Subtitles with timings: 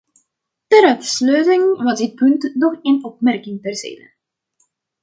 [0.69, 4.13] Ter afsluiting van dit punt nog een opmerking terzijde.